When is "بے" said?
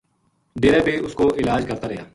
0.85-0.93